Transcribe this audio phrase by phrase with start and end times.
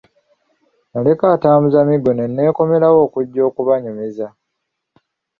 [0.91, 4.27] Naleka atambuza miggo ne neekomerawo okujja okubanyumiza.